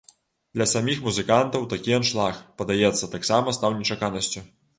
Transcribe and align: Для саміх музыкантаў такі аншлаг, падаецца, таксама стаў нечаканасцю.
Для 0.57 0.65
саміх 0.69 1.03
музыкантаў 1.07 1.67
такі 1.73 1.91
аншлаг, 1.99 2.41
падаецца, 2.63 3.11
таксама 3.15 3.55
стаў 3.61 3.79
нечаканасцю. 3.85 4.45